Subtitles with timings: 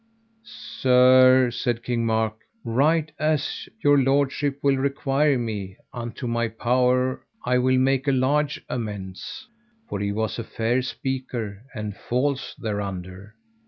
[0.43, 7.59] Sir, said King Mark, right as your lordship will require me, unto my power, I
[7.59, 9.45] will make a large amends.
[9.87, 13.35] For he was a fair speaker, and false thereunder.